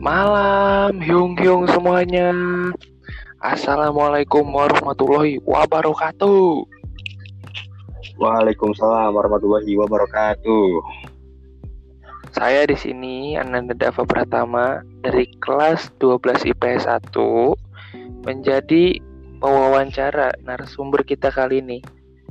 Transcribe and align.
Malam, 0.00 0.96
hyung-hyung 0.96 1.68
semuanya. 1.68 2.32
Assalamualaikum 3.44 4.48
warahmatullahi 4.48 5.36
wabarakatuh. 5.44 6.64
Waalaikumsalam 8.16 9.12
warahmatullahi 9.12 9.76
wabarakatuh. 9.76 10.80
Saya 12.32 12.64
di 12.64 12.80
sini 12.80 13.36
Ananda 13.36 13.76
Dava 13.76 14.08
Pratama 14.08 14.80
dari 15.04 15.28
kelas 15.44 15.92
12 16.00 16.48
IPS 16.48 16.88
1 16.88 18.24
menjadi 18.24 18.96
pewawancara 19.36 20.32
narasumber 20.48 21.04
kita 21.04 21.28
kali 21.28 21.60
ini. 21.60 21.84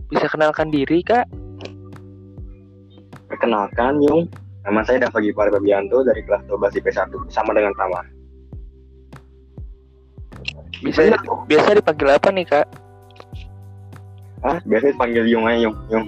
Bisa 0.09 0.25
kenalkan 0.25 0.73
diri, 0.73 1.05
Kak? 1.05 1.29
Perkenalkan, 3.29 4.01
Yung. 4.09 4.48
Nama 4.69 4.85
saya 4.85 5.09
Dava 5.09 5.17
Gipar 5.17 5.49
Babianto 5.49 6.05
dari 6.05 6.21
kelas 6.21 6.45
12 6.45 6.77
IP 6.77 6.93
1 6.93 7.09
sama 7.33 7.57
dengan 7.57 7.73
Tama. 7.73 8.05
Bisa 10.85 11.09
biasa 11.49 11.73
dipanggil 11.73 12.13
apa 12.13 12.29
nih, 12.29 12.45
Kak? 12.45 12.69
Ah, 14.45 14.61
biasanya 14.69 14.93
panggil 15.01 15.25
Yung 15.25 15.49
aja, 15.49 15.57
Yung. 15.65 15.75
Yung. 15.89 16.05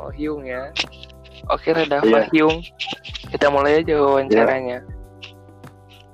Oh, 0.00 0.08
Hyung 0.16 0.48
ya. 0.48 0.72
Oke, 1.52 1.76
Dava 1.76 2.08
Iya. 2.08 2.24
Hyung. 2.32 2.64
Kita 3.36 3.52
mulai 3.52 3.84
aja 3.84 3.92
wawancaranya. 4.00 4.80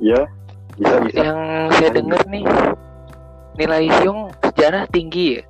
Iya, 0.02 0.26
bisa 0.74 0.94
bisa. 1.06 1.22
Yang 1.22 1.38
saya 1.78 1.90
dengar 1.94 2.22
nih 2.26 2.44
nilai 3.62 3.86
Hyung 4.02 4.34
sejarah 4.42 4.90
tinggi 4.90 5.38
ya. 5.38 5.42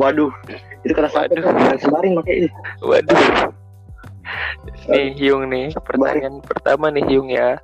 Waduh, 0.00 0.32
itu 0.80 0.96
Waduh. 0.96 1.44
kan 1.44 1.76
sebarin 1.76 2.16
makanya 2.16 2.48
ini. 2.48 2.50
Waduh. 2.80 3.59
Nih 4.90 5.14
Hyung 5.14 5.46
nih, 5.46 5.70
pertanyaan 5.78 6.42
pertama 6.42 6.90
nih 6.90 7.04
Hyung 7.06 7.30
ya. 7.30 7.56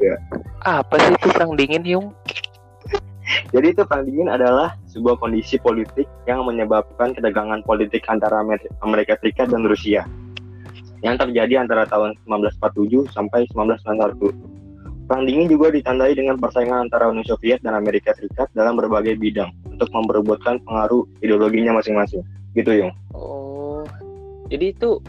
Ya. 0.00 0.16
Apa 0.64 0.96
sih 0.96 1.12
itu 1.12 1.28
perang 1.36 1.52
dingin 1.52 1.84
Hyung? 1.84 2.06
Jadi 3.52 3.76
itu 3.76 3.82
perang 3.84 4.08
dingin 4.08 4.32
adalah 4.32 4.72
sebuah 4.88 5.20
kondisi 5.20 5.60
politik 5.60 6.08
yang 6.24 6.48
menyebabkan 6.48 7.12
ketegangan 7.12 7.60
politik 7.62 8.02
antara 8.08 8.40
Amer- 8.40 8.72
Amerika 8.80 9.20
Serikat 9.20 9.52
dan 9.52 9.68
Rusia 9.68 10.08
yang 11.02 11.18
terjadi 11.18 11.66
antara 11.66 11.84
tahun 11.90 12.14
1947 12.24 13.10
sampai 13.10 13.44
1991. 13.52 14.32
Perang 15.10 15.26
dingin 15.26 15.50
juga 15.50 15.74
ditandai 15.74 16.14
dengan 16.14 16.38
persaingan 16.38 16.88
antara 16.88 17.10
Uni 17.10 17.26
Soviet 17.26 17.58
dan 17.60 17.74
Amerika 17.74 18.14
Serikat 18.14 18.48
dalam 18.54 18.78
berbagai 18.78 19.18
bidang 19.18 19.50
untuk 19.66 19.90
memperebutkan 19.90 20.62
pengaruh 20.62 21.04
ideologinya 21.20 21.76
masing-masing. 21.76 22.22
Gitu, 22.54 22.86
Yung. 22.86 22.92
Oh, 23.12 23.82
jadi 24.46 24.72
itu 24.72 25.02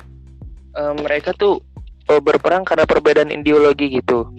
eh, 0.78 0.94
mereka 0.98 1.34
tuh 1.34 1.62
eh, 2.10 2.22
berperang 2.22 2.66
karena 2.66 2.86
perbedaan 2.86 3.34
ideologi 3.34 4.02
gitu. 4.02 4.30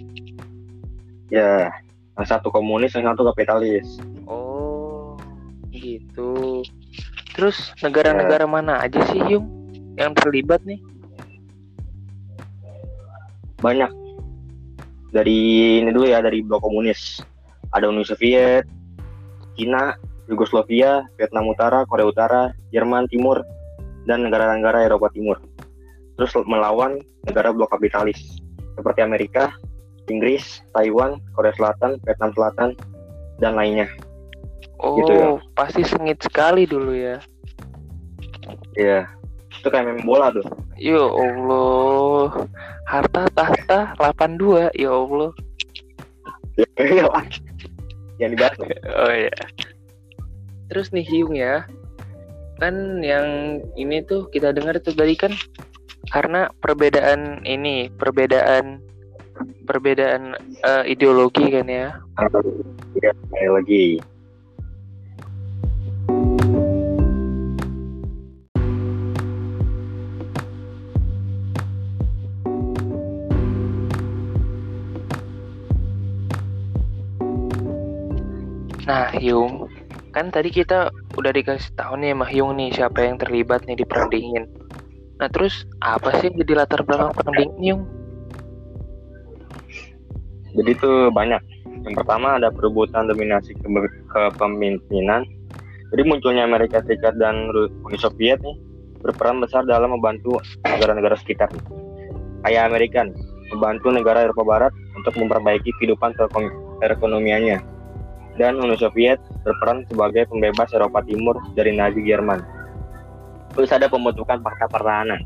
Ya, 1.33 1.73
yang 2.15 2.27
satu 2.27 2.53
komunis, 2.53 2.93
yang 2.93 3.11
satu 3.11 3.27
kapitalis. 3.33 3.97
Oh, 4.29 5.17
gitu. 5.73 6.63
Terus 7.35 7.75
negara-negara 7.83 8.47
mana 8.47 8.79
aja 8.79 9.03
sih 9.11 9.19
Hyung 9.19 9.47
yang 9.99 10.15
terlibat 10.15 10.63
nih? 10.63 10.79
Banyak. 13.59 13.91
Dari 15.11 15.39
ini 15.83 15.89
dulu 15.91 16.07
ya, 16.07 16.23
dari 16.23 16.43
blok 16.43 16.63
komunis. 16.63 17.19
Ada 17.75 17.91
Uni 17.91 18.07
Soviet, 18.07 18.63
Cina, 19.59 19.95
Yugoslavia, 20.31 21.03
Vietnam 21.19 21.51
Utara, 21.51 21.83
Korea 21.87 22.07
Utara, 22.07 22.41
Jerman 22.71 23.07
Timur, 23.11 23.43
dan 24.07 24.23
negara-negara 24.27 24.87
Eropa 24.87 25.11
Timur. 25.11 25.39
Terus 26.15 26.31
melawan 26.47 27.03
negara 27.27 27.51
blok 27.51 27.75
kapitalis 27.75 28.39
seperti 28.75 29.03
Amerika, 29.03 29.51
Inggris, 30.07 30.63
Taiwan, 30.75 31.19
Korea 31.35 31.51
Selatan, 31.55 31.99
Vietnam 32.03 32.31
Selatan, 32.35 32.69
dan 33.39 33.55
lainnya. 33.55 33.87
Oh, 34.79 34.99
Gitu 34.99 35.11
ya. 35.15 35.27
pasti 35.55 35.81
sengit 35.87 36.19
sekali 36.19 36.67
dulu 36.67 36.91
ya. 36.91 37.17
Iya, 38.75 39.07
itu 39.49 39.67
kayak 39.71 39.87
main 39.87 40.03
bola 40.03 40.29
tuh. 40.29 40.43
Ya 40.75 40.99
Allah. 40.99 42.47
Harta 42.85 43.23
tahta 43.33 43.79
82, 43.97 44.69
ya 44.75 44.91
Allah. 44.93 45.31
Iya, 46.79 47.07
yang 48.21 48.31
dibahas. 48.35 48.55
Oh 48.59 49.11
ya. 49.11 49.33
Terus 50.71 50.91
nih 50.91 51.05
Hyung 51.07 51.35
ya. 51.35 51.65
Kan 52.61 53.03
yang 53.03 53.59
ini 53.75 53.99
tuh 54.07 54.31
kita 54.31 54.55
dengar 54.55 54.79
tuh 54.79 54.95
tadi 54.95 55.15
kan 55.19 55.35
karena 56.15 56.47
perbedaan 56.63 57.43
ini, 57.43 57.91
perbedaan 57.91 58.79
perbedaan 59.67 60.39
eh, 60.63 60.83
ideologi 60.87 61.51
kan 61.51 61.67
ya. 61.67 61.99
Iya, 62.95 63.11
sekali 63.11 63.49
lagi. 63.51 63.85
Nah, 78.87 79.11
Hyung, 79.19 79.67
kan 80.15 80.31
tadi 80.31 80.47
kita 80.47 80.87
udah 81.19 81.31
dikasih 81.35 81.75
tahu 81.75 81.99
nih 81.99 82.15
sama 82.15 82.25
Hyung 82.31 82.55
nih 82.55 82.71
siapa 82.71 83.03
yang 83.03 83.19
terlibat 83.19 83.67
nih 83.67 83.83
di 83.83 83.83
perang 83.83 84.07
dingin. 84.07 84.47
Nah, 85.15 85.27
terus 85.31 85.63
apa 85.79 86.19
sih 86.19 86.27
jadi 86.35 86.63
latar 86.65 86.83
belakang 86.83 87.15
perang 87.15 87.35
dingin, 87.39 87.59
Hyung? 87.63 87.81
Jadi 90.55 90.69
itu 90.71 90.91
banyak. 91.11 91.41
Yang 91.83 91.95
pertama 92.03 92.39
ada 92.39 92.51
perebutan 92.51 93.07
dominasi 93.07 93.55
ke- 93.59 93.95
kepemimpinan. 94.11 95.27
Jadi 95.91 96.01
munculnya 96.03 96.47
Amerika 96.47 96.81
Serikat 96.83 97.15
dan 97.19 97.51
Uni 97.85 97.97
Soviet 97.99 98.39
nih 98.41 98.55
berperan 99.03 99.37
besar 99.43 99.63
dalam 99.67 99.93
membantu 99.93 100.41
negara-negara 100.65 101.15
sekitar. 101.19 101.51
Kayak 102.41 102.71
Amerika 102.71 103.05
membantu 103.53 103.93
negara 103.93 104.25
Eropa 104.25 104.43
Barat 104.43 104.73
untuk 104.97 105.13
memperbaiki 105.15 105.69
kehidupan 105.77 106.17
perekonomiannya. 106.81 107.61
Dan 108.35 108.59
Uni 108.59 108.75
Soviet 108.75 109.21
berperan 109.47 109.87
sebagai 109.87 110.27
pembebas 110.27 110.73
Eropa 110.75 110.99
Timur 111.05 111.39
dari 111.55 111.71
Nazi 111.71 112.03
Jerman. 112.03 112.54
Terus 113.55 113.71
ada 113.71 113.87
pembentukan 113.87 114.43
fakta 114.43 114.67
pertahanan. 114.67 115.23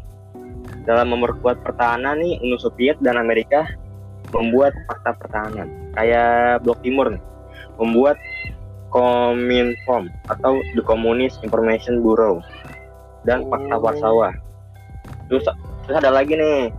Dalam 0.85 1.11
memperkuat 1.13 1.65
pertahanan 1.65 2.21
nih, 2.21 2.37
Uni 2.41 2.57
Soviet 2.61 2.97
dan 3.01 3.17
Amerika 3.17 3.65
membuat 4.29 4.73
fakta 4.85 5.17
pertahanan. 5.17 5.67
Kayak 5.97 6.61
Blok 6.61 6.79
Timur 6.85 7.09
nih. 7.09 7.21
Membuat 7.81 8.17
Kominfom 8.89 10.09
atau 10.33 10.57
The 10.73 10.81
Communist 10.81 11.41
Information 11.45 12.01
Bureau 12.01 12.41
dan 13.25 13.45
fakta. 13.49 13.77
Warsawa. 13.77 14.33
Terus 15.29 15.45
terus 15.85 15.95
ada 15.97 16.09
lagi 16.09 16.33
nih 16.33 16.73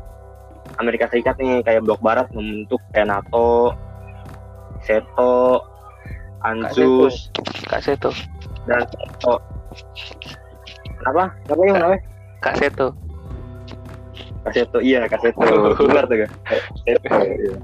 Amerika 0.82 1.06
Serikat 1.06 1.38
nih 1.38 1.62
kayak 1.62 1.86
Blok 1.86 2.02
Barat 2.02 2.26
membentuk 2.34 2.82
kayak 2.90 3.14
NATO 3.14 3.74
SETO 4.82 5.62
ANZUS 6.40 7.30
Kak 7.68 7.84
Seto, 7.84 8.10
dan 8.64 8.82
SETO 8.90 9.38
apa? 11.06 11.24
Apa 11.48 11.60
yang 11.64 11.78
namanya? 11.78 12.00
Kak 12.40 12.56
Seto. 12.56 12.96
Kaseto, 14.40 14.80
iya 14.80 15.04
Kaseto, 15.04 15.36
benar 15.76 16.08
tuh 16.08 16.24
kan? 16.24 16.30
Kaseto, 16.48 17.08
iya. 17.28 17.54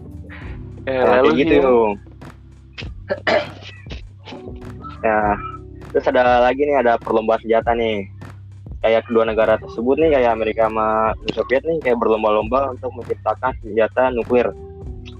Eh, 0.87 1.01
Nah, 1.03 1.19
lalu 1.19 1.29
kayak 1.33 1.39
gitu 1.41 1.55
Yung. 1.59 1.93
ya 5.01 5.19
terus 5.91 6.07
ada 6.07 6.43
lagi 6.43 6.63
nih 6.63 6.77
ada 6.79 6.99
perlombaan 6.99 7.39
senjata 7.41 7.73
nih 7.73 8.07
kayak 8.83 9.07
kedua 9.07 9.25
negara 9.25 9.57
tersebut 9.57 9.97
nih 9.99 10.11
kayak 10.15 10.35
Amerika 10.35 10.67
sama 10.67 11.15
Uni 11.17 11.33
Soviet 11.33 11.63
nih 11.63 11.79
kayak 11.83 11.99
berlomba-lomba 11.99 12.71
untuk 12.71 12.91
menciptakan 12.93 13.55
senjata 13.63 14.11
nuklir 14.11 14.51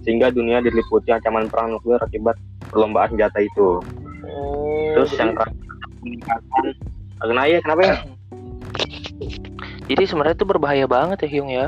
sehingga 0.03 0.31
dunia 0.31 0.59
diliputi 0.61 1.11
ancaman 1.11 1.51
perang 1.51 1.75
nuklir 1.75 1.99
akibat 1.99 2.37
perlombaan 2.71 3.11
senjata 3.15 3.39
itu 3.41 3.81
Oh, 4.27 4.91
terus 4.99 5.15
yang 5.17 5.33
terakhir 5.33 6.75
kenapa 7.21 7.49
ya 7.49 7.59
kenapa 7.65 7.83
ya 7.83 7.97
Jadi 9.87 10.03
sebenarnya 10.03 10.35
itu 10.35 10.47
berbahaya 10.47 10.87
banget 10.91 11.23
ya 11.25 11.29
Hyung 11.31 11.51
ya. 11.51 11.67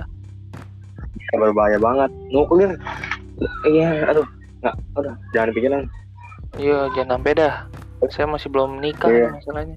Ya, 1.30 1.34
berbahaya 1.38 1.78
banget 1.78 2.10
nuklir 2.34 2.74
iya 3.62 4.10
aduh 4.10 4.26
nggak 4.58 4.74
aduh 4.98 5.14
jangan 5.30 5.50
pikiran 5.54 5.82
Iya, 6.58 6.90
jangan 6.90 7.22
sampai 7.22 7.32
dah. 7.38 7.54
Saya 8.10 8.26
masih 8.26 8.50
belum 8.50 8.82
nikah 8.82 9.06
Iya. 9.06 9.30
masalahnya. 9.30 9.76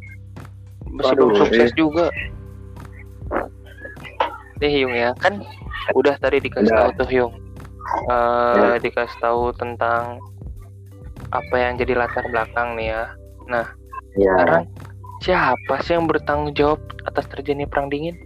Masih 0.89 1.13
Waduh, 1.13 1.27
belum 1.29 1.39
sukses 1.45 1.69
iya. 1.69 1.77
juga. 1.77 2.06
Nih 4.57 4.71
Hyung 4.81 4.95
ya, 4.97 5.13
kan 5.21 5.45
udah 5.94 6.17
tadi 6.17 6.41
dikasih 6.41 6.74
tahu 6.74 6.89
tuh 6.97 7.07
Hyung. 7.12 7.33
Eh, 8.09 8.56
Iya. 8.57 8.81
dikasih 8.81 9.17
tahu 9.21 9.53
tentang 9.62 10.17
apa 11.29 11.56
yang 11.59 11.77
jadi 11.77 11.94
latar 11.94 12.25
belakang 12.33 12.74
nih 12.74 12.97
ya. 12.97 13.03
ya 13.51 13.63
Sekarang 14.17 14.65
siapa 15.21 15.79
sih 15.85 15.94
yang 15.94 16.09
bertanggung 16.09 16.51
jawab 16.51 16.81
atas 17.06 17.29
terjadinya 17.29 17.69
perang 17.69 17.88
dingin? 17.88 18.18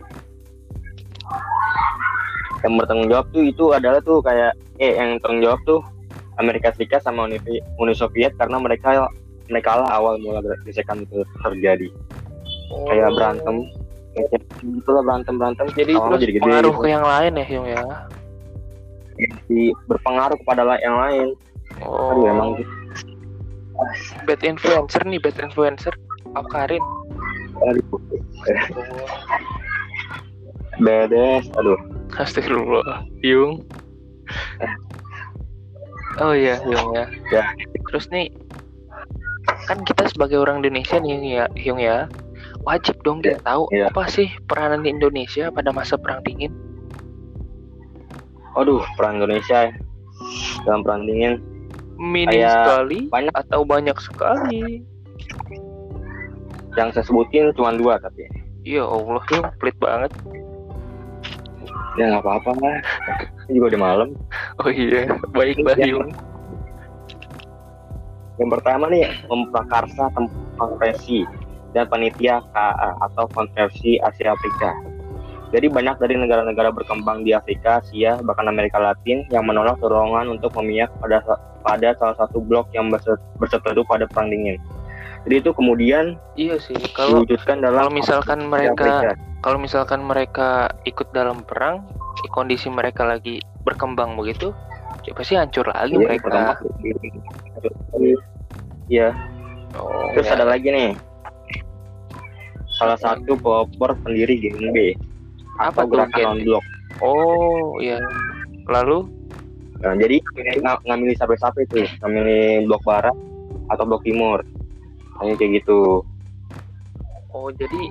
yang 2.66 2.82
bertanggung 2.82 3.10
jawab 3.14 3.28
tuh 3.30 3.44
itu 3.46 3.66
adalah 3.78 4.02
tuh 4.02 4.26
kayak 4.26 4.58
eh 4.82 4.98
yang 4.98 5.22
tanggung 5.22 5.46
jawab 5.46 5.60
tuh 5.70 5.86
Amerika 6.42 6.74
Serikat 6.74 7.06
sama 7.06 7.30
Uni, 7.30 7.38
Uni 7.78 7.94
Soviet 7.94 8.34
karena 8.42 8.58
mereka 8.58 9.06
mereka 9.46 9.86
lah 9.86 10.02
awal 10.02 10.18
mula 10.18 10.42
gesekan 10.66 11.06
itu 11.06 11.22
terjadi 11.46 11.90
Oh. 12.66 12.82
kayak 12.90 13.14
berantem 13.14 13.70
itulah 14.66 15.06
berantem 15.06 15.38
berantem 15.38 15.70
Jadi 15.78 15.94
terus 15.94 16.18
jadi 16.18 16.34
gede 16.34 16.44
pengaruh 16.50 16.74
gitu. 16.74 16.82
ke 16.82 16.88
yang 16.90 17.06
lain 17.06 17.32
ya 17.38 17.46
Hyung 17.46 17.68
ya. 17.70 17.84
Jadi 19.22 19.62
berpengaruh 19.86 20.38
kepada 20.42 20.66
yang 20.82 20.98
lain 20.98 21.28
Oh. 21.86 22.10
aduh 22.10 22.26
emang 22.26 22.50
bad 24.26 24.42
influencer 24.42 25.06
nih, 25.06 25.22
bad 25.22 25.38
influencer. 25.38 25.94
Karin. 26.44 26.84
aduh 27.64 28.00
bedes 30.80 31.48
aduh 31.56 31.80
Astagfirullah. 32.16 33.04
Hyung. 33.20 33.60
Oh 36.24 36.32
iya, 36.32 36.56
Hyung 36.64 36.96
ya. 36.96 37.06
Ya. 37.28 37.44
Terus 37.92 38.08
nih 38.08 38.32
kan 39.68 39.84
kita 39.84 40.08
sebagai 40.08 40.40
orang 40.40 40.64
Indonesia 40.64 40.96
nih 40.96 41.44
ya, 41.44 41.46
Hyung 41.60 41.82
ya. 41.82 42.08
Wajib 42.64 42.96
dong 43.04 43.20
kita 43.20 43.44
tahu 43.44 43.68
Iya. 43.76 43.92
apa 43.92 44.08
sih 44.08 44.32
peranan 44.48 44.88
Indonesia 44.88 45.52
pada 45.52 45.76
masa 45.76 46.00
perang 46.00 46.24
dingin. 46.24 46.56
aduh 48.56 48.80
peran 48.96 49.20
Indonesia 49.20 49.68
ya. 49.68 49.76
dalam 50.64 50.80
perang 50.80 51.04
dingin 51.04 51.44
Minim 52.00 52.48
sekali 52.48 53.12
banyak. 53.12 53.34
atau 53.36 53.68
banyak 53.68 53.98
sekali. 54.00 54.88
Yang 56.76 56.90
saya 56.92 57.04
sebutin 57.04 57.52
cuma 57.56 57.74
dua 57.74 57.98
tapi 57.98 58.28
Ya 58.66 58.82
Allah, 58.82 59.22
Hyung 59.30 59.46
pelit 59.58 59.78
banget. 59.78 60.12
ya 61.96 62.12
nggak 62.12 62.24
apa-apa 62.24 62.50
lah 62.60 62.78
juga 63.48 63.66
udah 63.72 63.82
malam 63.82 64.10
Oh 64.60 64.68
iya, 64.68 65.08
baiklah 65.32 65.78
Ya. 65.78 65.86
Hyung. 65.88 66.12
yang 68.36 68.50
pertama 68.52 68.92
nih 68.92 69.08
memprakarsa 69.26 70.12
konversi 70.56 71.24
dan 71.72 71.88
panitia 71.88 72.44
KA 72.52 72.92
atau 73.02 73.32
konversi 73.32 73.96
Asia 73.98 74.36
Afrika 74.36 74.76
jadi 75.54 75.72
banyak 75.72 76.02
dari 76.02 76.20
negara-negara 76.20 76.68
berkembang 76.68 77.24
di 77.24 77.32
Afrika, 77.32 77.80
Asia, 77.80 78.20
bahkan 78.20 78.50
Amerika 78.50 78.76
Latin 78.76 79.24
yang 79.30 79.48
menolak 79.48 79.80
dorongan 79.80 80.28
untuk 80.28 80.52
memihak 80.58 80.92
pada 81.00 81.24
pada 81.64 81.96
salah 81.96 82.18
satu 82.18 82.44
blok 82.44 82.68
yang 82.74 82.92
berse- 82.92 83.16
berseteru 83.40 83.86
pada 83.86 84.04
perang 84.04 84.28
dingin. 84.28 84.60
Jadi 85.26 85.36
itu 85.42 85.52
kemudian 85.58 86.06
Iya 86.38 86.62
sih, 86.62 86.78
kalau 86.94 87.26
diwujudkan 87.26 87.58
dalam 87.66 87.90
kalau 87.90 87.94
misalkan 87.94 88.40
mereka 88.46 89.18
kalau 89.42 89.58
misalkan 89.58 90.02
mereka 90.06 90.70
ikut 90.86 91.10
dalam 91.14 91.42
perang, 91.46 91.86
kondisi 92.34 92.70
mereka 92.70 93.06
lagi 93.06 93.42
berkembang 93.66 94.18
begitu, 94.18 94.54
ya 95.06 95.14
pasti 95.18 95.34
hancur 95.38 95.70
lagi 95.70 95.98
Iya, 95.98 96.06
mereka. 96.06 96.30
Iya, 98.86 99.10
Oh, 99.76 100.08
terus 100.14 100.30
ya. 100.30 100.38
ada 100.40 100.46
lagi 100.46 100.70
nih. 100.70 100.94
Salah 102.78 102.98
satu 102.98 103.36
pelopor 103.38 103.98
pendiri 104.02 104.40
GNB 104.40 104.94
apa 105.56 105.72
atau 105.72 105.84
tuh 105.88 105.92
gerakan 105.96 106.22
non 106.22 106.40
blok. 106.44 106.66
Oh, 107.04 107.80
iya. 107.80 108.00
Lalu 108.70 109.10
Nah, 109.76 109.94
jadi 110.00 110.18
ng- 110.64 110.82
ngambil 110.88 111.14
sampai-sampai 111.14 111.68
tuh, 111.70 111.86
ngambil 112.02 112.26
blok 112.66 112.82
barat 112.88 113.14
atau 113.70 113.84
blok 113.86 114.02
timur. 114.02 114.42
Hanya 115.22 115.34
kayak 115.40 115.64
gitu. 115.64 116.04
oh 117.32 117.48
jadi 117.52 117.82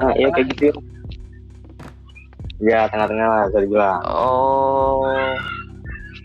Nah, 0.00 0.12
iya 0.16 0.28
kayak 0.32 0.48
gitu. 0.56 0.72
Ya, 2.62 2.86
tengah-tengah 2.88 3.26
lah 3.26 3.42
bisa 3.50 3.58
dibilang. 3.60 4.00
oh 4.06 5.36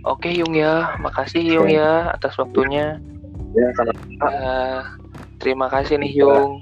Oke 0.08 0.32
Yung 0.32 0.56
ya, 0.56 0.96
makasih 1.04 1.44
Yung 1.60 1.68
Oke. 1.68 1.76
ya 1.76 2.16
atas 2.16 2.34
waktunya. 2.40 3.04
Ya, 3.52 3.68
sama 3.76 3.92
Eh, 4.20 4.80
terima 5.40 5.68
kasih 5.72 6.00
nih 6.00 6.24
Yung. 6.24 6.60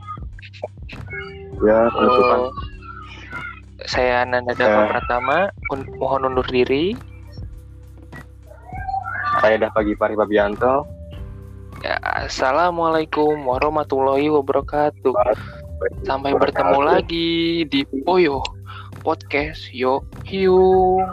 ya, 1.65 1.89
penutupan. 1.89 2.39
Oh, 2.47 2.53
saya 3.85 4.25
Nanda 4.25 4.53
Dava 4.57 4.83
Ya. 4.83 4.89
Pratama, 4.89 5.39
un- 5.69 5.89
mohon 5.97 6.25
undur 6.29 6.45
diri. 6.49 6.97
Saya 9.41 9.61
dah 9.61 9.69
pagi 9.69 9.93
Pari 9.93 10.17
Pabianto. 10.17 10.96
Ya, 11.85 12.01
Assalamualaikum 12.01 13.45
warahmatullahi 13.45 14.33
wabarakatuh. 14.33 15.13
Sampai 16.09 16.33
bertemu 16.33 16.79
lagi 16.81 17.69
di 17.69 17.85
Poyo 18.01 18.41
Podcast 19.05 19.69
Yo 19.69 20.01
Hyung. 20.25 21.05